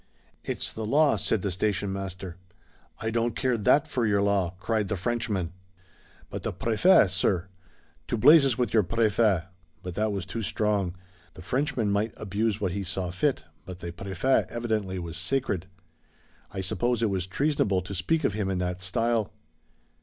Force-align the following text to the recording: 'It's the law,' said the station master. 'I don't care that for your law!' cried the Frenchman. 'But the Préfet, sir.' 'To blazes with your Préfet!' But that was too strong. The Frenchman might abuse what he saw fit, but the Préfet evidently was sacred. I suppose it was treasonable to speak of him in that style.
'It's 0.43 0.73
the 0.73 0.83
law,' 0.83 1.15
said 1.15 1.43
the 1.43 1.51
station 1.51 1.93
master. 1.93 2.35
'I 3.01 3.11
don't 3.11 3.35
care 3.35 3.55
that 3.55 3.87
for 3.87 4.03
your 4.07 4.19
law!' 4.23 4.49
cried 4.59 4.87
the 4.87 4.97
Frenchman. 4.97 5.53
'But 6.31 6.41
the 6.41 6.51
Préfet, 6.51 7.11
sir.' 7.11 7.49
'To 8.07 8.17
blazes 8.17 8.57
with 8.57 8.73
your 8.73 8.81
Préfet!' 8.81 9.45
But 9.83 9.93
that 9.93 10.11
was 10.11 10.25
too 10.25 10.41
strong. 10.41 10.95
The 11.35 11.43
Frenchman 11.43 11.91
might 11.91 12.13
abuse 12.17 12.59
what 12.59 12.71
he 12.71 12.81
saw 12.83 13.11
fit, 13.11 13.43
but 13.63 13.77
the 13.77 13.91
Préfet 13.91 14.47
evidently 14.49 14.97
was 14.97 15.17
sacred. 15.17 15.67
I 16.49 16.61
suppose 16.61 17.03
it 17.03 17.09
was 17.11 17.27
treasonable 17.27 17.83
to 17.83 17.93
speak 17.93 18.23
of 18.23 18.33
him 18.33 18.49
in 18.49 18.57
that 18.57 18.81
style. 18.81 19.31